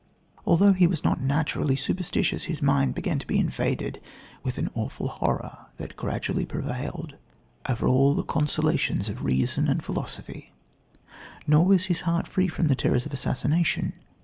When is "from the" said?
12.47-12.75